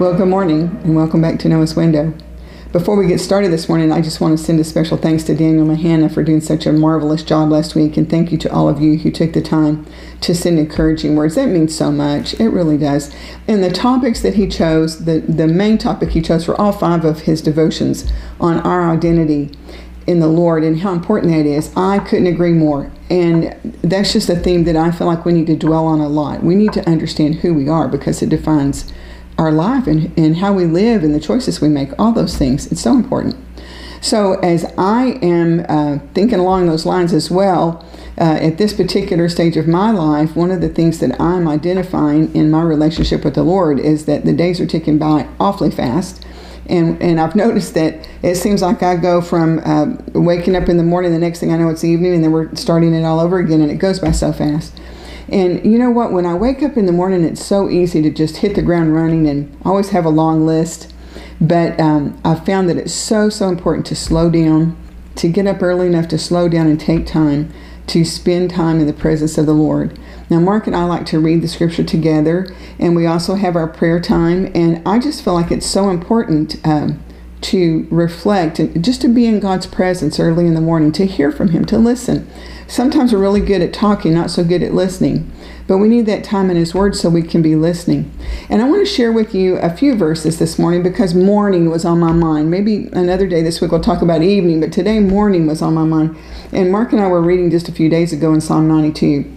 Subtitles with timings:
[0.00, 2.14] Well, good morning and welcome back to Noah's Window.
[2.72, 5.34] Before we get started this morning, I just want to send a special thanks to
[5.34, 8.66] Daniel Mahana for doing such a marvelous job last week, and thank you to all
[8.66, 9.84] of you who took the time
[10.22, 11.34] to send encouraging words.
[11.34, 12.32] That means so much.
[12.40, 13.14] It really does.
[13.46, 17.04] And the topics that he chose, the, the main topic he chose for all five
[17.04, 19.50] of his devotions on our identity
[20.06, 22.90] in the Lord and how important that is, I couldn't agree more.
[23.10, 26.08] And that's just a theme that I feel like we need to dwell on a
[26.08, 26.42] lot.
[26.42, 28.90] We need to understand who we are because it defines
[29.40, 32.70] our life and, and how we live and the choices we make, all those things.
[32.70, 33.36] It's so important.
[34.02, 37.84] So, as I am uh, thinking along those lines as well,
[38.18, 42.34] uh, at this particular stage of my life, one of the things that I'm identifying
[42.34, 46.24] in my relationship with the Lord is that the days are ticking by awfully fast.
[46.66, 50.76] And, and I've noticed that it seems like I go from uh, waking up in
[50.76, 53.20] the morning, the next thing I know it's evening, and then we're starting it all
[53.20, 54.78] over again, and it goes by so fast.
[55.30, 56.12] And you know what?
[56.12, 58.94] When I wake up in the morning, it's so easy to just hit the ground
[58.94, 60.92] running and always have a long list.
[61.40, 64.76] But um, I've found that it's so, so important to slow down,
[65.16, 67.52] to get up early enough to slow down and take time
[67.90, 69.98] to spend time in the presence of the Lord.
[70.28, 72.46] Now, Mark and I like to read the scripture together,
[72.78, 74.50] and we also have our prayer time.
[74.54, 77.02] And I just feel like it's so important um,
[77.42, 81.32] to reflect and just to be in God's presence early in the morning, to hear
[81.32, 82.28] from Him, to listen.
[82.66, 85.30] Sometimes we're really good at talking, not so good at listening.
[85.66, 88.10] But we need that time in His Word so we can be listening.
[88.48, 91.84] And I want to share with you a few verses this morning because morning was
[91.84, 92.50] on my mind.
[92.50, 95.84] Maybe another day this week we'll talk about evening, but today morning was on my
[95.84, 96.16] mind.
[96.52, 99.32] And Mark and I were reading just a few days ago in Psalm 92.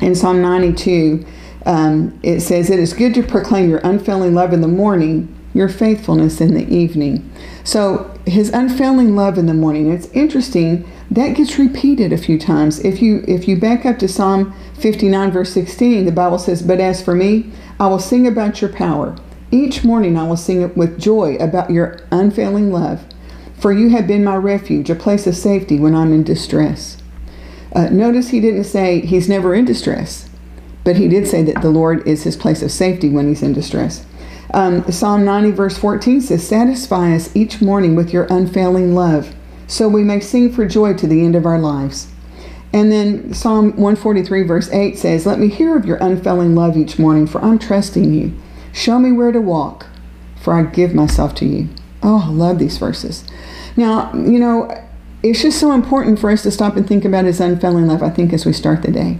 [0.00, 1.24] In Psalm 92,
[1.66, 5.68] um, it says, It is good to proclaim your unfailing love in the morning, your
[5.68, 7.30] faithfulness in the evening.
[7.64, 9.90] So, his unfailing love in the morning.
[9.90, 12.78] It's interesting that gets repeated a few times.
[12.80, 16.80] If you if you back up to Psalm 59 verse 16, the Bible says, "But
[16.80, 17.46] as for me,
[17.78, 19.16] I will sing about your power.
[19.50, 23.04] Each morning I will sing with joy about your unfailing love,
[23.58, 26.96] for you have been my refuge, a place of safety when I'm in distress."
[27.74, 30.28] Uh, notice he didn't say he's never in distress,
[30.84, 33.52] but he did say that the Lord is his place of safety when he's in
[33.52, 34.04] distress.
[34.54, 39.34] Um, Psalm 90 verse 14 says, "Satisfy us each morning with your unfailing love."
[39.72, 42.08] so we may sing for joy to the end of our lives.
[42.74, 46.98] And then Psalm 143, verse 8 says, Let me hear of your unfailing love each
[46.98, 48.34] morning, for I'm trusting you.
[48.74, 49.86] Show me where to walk,
[50.42, 51.68] for I give myself to you.
[52.02, 53.24] Oh, I love these verses.
[53.76, 54.70] Now, you know,
[55.22, 58.10] it's just so important for us to stop and think about his unfailing love, I
[58.10, 59.18] think, as we start the day.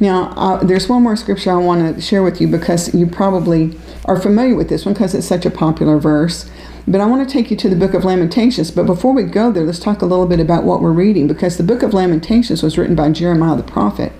[0.00, 3.78] Now, uh, there's one more scripture I want to share with you because you probably
[4.06, 6.50] are familiar with this one because it's such a popular verse.
[6.88, 8.70] But I want to take you to the book of Lamentations.
[8.70, 11.58] But before we go there, let's talk a little bit about what we're reading because
[11.58, 14.12] the book of Lamentations was written by Jeremiah the prophet.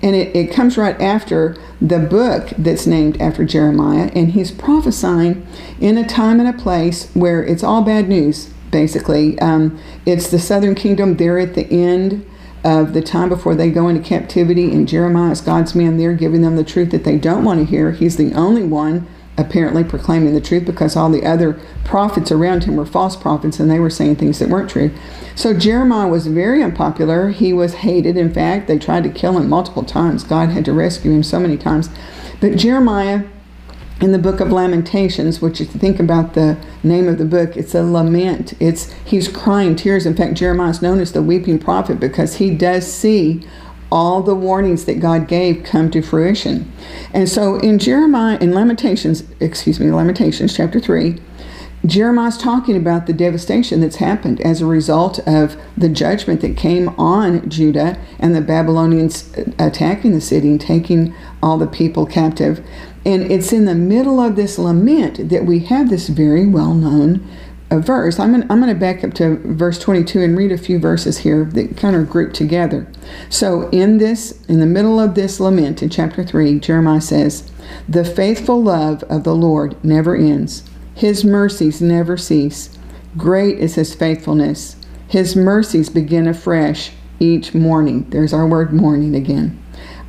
[0.00, 4.12] And it, it comes right after the book that's named after Jeremiah.
[4.14, 5.44] And he's prophesying
[5.80, 9.36] in a time and a place where it's all bad news, basically.
[9.40, 11.16] Um, it's the southern kingdom.
[11.16, 12.24] They're at the end
[12.64, 14.72] of the time before they go into captivity.
[14.72, 17.66] And Jeremiah is God's man there, giving them the truth that they don't want to
[17.66, 17.92] hear.
[17.92, 22.76] He's the only one apparently proclaiming the truth because all the other prophets around him
[22.76, 24.92] were false prophets and they were saying things that weren't true.
[25.34, 27.30] So Jeremiah was very unpopular.
[27.30, 28.16] He was hated.
[28.16, 30.22] In fact, they tried to kill him multiple times.
[30.22, 31.90] God had to rescue him so many times.
[32.40, 33.24] But Jeremiah,
[34.04, 37.56] in the book of Lamentations, which if you think about the name of the book,
[37.56, 38.52] it's a lament.
[38.60, 40.04] It's he's crying tears.
[40.04, 43.42] In fact, Jeremiah is known as the weeping prophet because he does see
[43.90, 46.70] all the warnings that God gave come to fruition.
[47.14, 51.18] And so in Jeremiah, in Lamentations, excuse me, Lamentations chapter 3,
[51.86, 56.88] Jeremiah's talking about the devastation that's happened as a result of the judgment that came
[56.90, 62.64] on Judah and the Babylonians attacking the city and taking all the people captive.
[63.04, 67.26] And it's in the middle of this lament that we have this very well known
[67.70, 68.18] uh, verse.
[68.18, 71.44] I'm going I'm to back up to verse 22 and read a few verses here
[71.44, 72.86] that kind of group together.
[73.28, 77.50] So, in this, in the middle of this lament in chapter 3, Jeremiah says,
[77.88, 80.62] The faithful love of the Lord never ends,
[80.94, 82.76] His mercies never cease.
[83.16, 84.76] Great is His faithfulness.
[85.08, 88.06] His mercies begin afresh each morning.
[88.10, 89.60] There's our word morning again.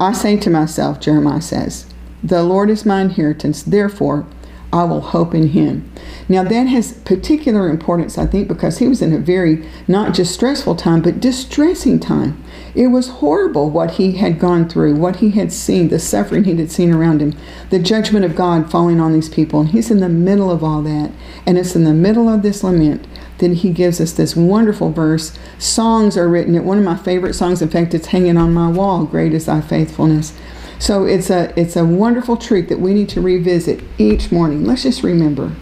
[0.00, 1.86] I say to myself, Jeremiah says,
[2.22, 4.26] The Lord is my inheritance, therefore,
[4.72, 5.92] I will hope in him.
[6.28, 10.32] Now, that has particular importance, I think, because he was in a very not just
[10.32, 12.42] stressful time, but distressing time.
[12.74, 16.56] It was horrible what he had gone through, what he had seen, the suffering he
[16.56, 17.34] had seen around him,
[17.68, 19.60] the judgment of God falling on these people.
[19.60, 21.10] And he's in the middle of all that.
[21.44, 23.06] And it's in the middle of this lament
[23.38, 25.36] that he gives us this wonderful verse.
[25.58, 26.54] Songs are written.
[26.54, 29.46] It one of my favorite songs, in fact, it's hanging on my wall Great is
[29.46, 30.32] thy faithfulness.
[30.78, 34.64] So it's a it's a wonderful truth that we need to revisit each morning.
[34.64, 35.52] Let's just remember.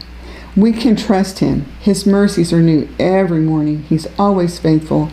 [0.57, 1.67] We can trust him.
[1.81, 3.83] His mercies are new every morning.
[3.83, 5.11] He's always faithful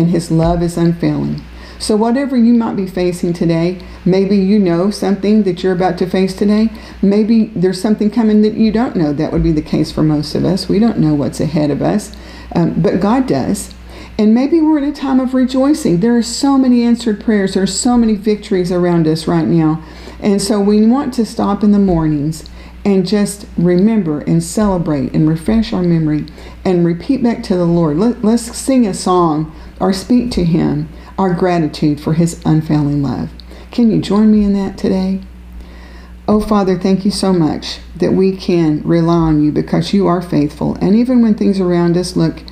[0.00, 1.42] and his love is unfailing.
[1.78, 6.06] So, whatever you might be facing today, maybe you know something that you're about to
[6.06, 6.68] face today.
[7.00, 9.12] Maybe there's something coming that you don't know.
[9.12, 10.68] That would be the case for most of us.
[10.68, 12.14] We don't know what's ahead of us,
[12.54, 13.74] um, but God does.
[14.18, 16.00] And maybe we're in a time of rejoicing.
[16.00, 19.82] There are so many answered prayers, there are so many victories around us right now.
[20.20, 22.48] And so, we want to stop in the mornings
[22.84, 26.26] and just remember and celebrate and refresh our memory
[26.64, 27.96] and repeat back to the Lord.
[27.98, 30.88] Let, us sing a song or speak to Him
[31.18, 33.30] our gratitude for His unfailing love.
[33.70, 35.20] Can you join me in that today?
[36.28, 40.22] Oh, Father, thank you so much that we can rely on you because you are
[40.22, 40.76] faithful.
[40.76, 42.42] And even when things around us look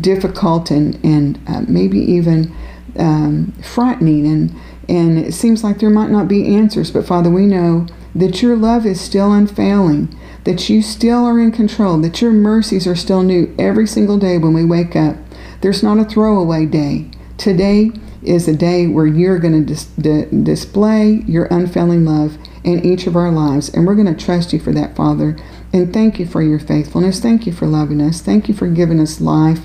[0.00, 2.52] difficult and, and uh, maybe even
[2.98, 4.56] um, frightening, and,
[4.88, 8.56] and it seems like there might not be answers, but Father, we know that your
[8.56, 10.12] love is still unfailing,
[10.44, 14.38] that you still are in control, that your mercies are still new every single day
[14.38, 15.16] when we wake up.
[15.60, 17.10] There's not a throwaway day.
[17.36, 22.84] Today, is a day where you're going to dis- di- display your unfailing love in
[22.84, 23.68] each of our lives.
[23.68, 25.36] And we're going to trust you for that, Father.
[25.72, 27.20] And thank you for your faithfulness.
[27.20, 28.20] Thank you for loving us.
[28.20, 29.60] Thank you for giving us life.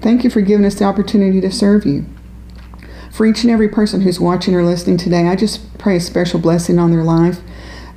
[0.00, 2.06] Thank you for giving us the opportunity to serve you.
[3.12, 6.40] For each and every person who's watching or listening today, I just pray a special
[6.40, 7.40] blessing on their life.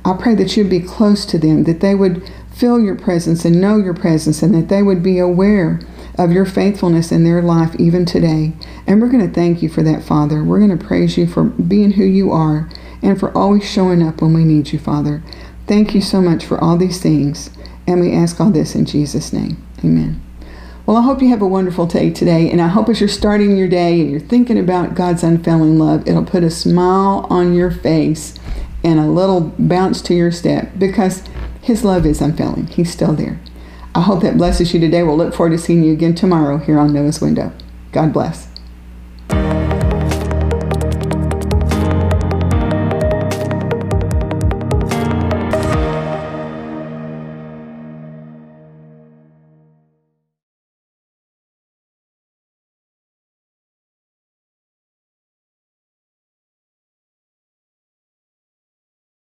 [0.04, 3.60] I pray that you'd be close to them, that they would feel your presence and
[3.60, 5.80] know your presence, and that they would be aware
[6.16, 8.52] of your faithfulness in their life even today.
[8.86, 10.44] And we're going to thank you for that, Father.
[10.44, 12.68] We're going to praise you for being who you are
[13.02, 15.22] and for always showing up when we need you, Father.
[15.66, 17.50] Thank you so much for all these things.
[17.86, 19.62] And we ask all this in Jesus' name.
[19.84, 20.20] Amen.
[20.84, 22.50] Well, I hope you have a wonderful day today.
[22.50, 26.06] And I hope as you're starting your day and you're thinking about God's unfailing love,
[26.06, 28.38] it'll put a smile on your face
[28.84, 31.22] and a little bounce to your step because
[31.60, 32.66] His love is unfailing.
[32.66, 33.40] He's still there.
[33.94, 35.02] I hope that blesses you today.
[35.02, 37.52] We'll look forward to seeing you again tomorrow here on Noah's Window.
[37.92, 38.51] God bless.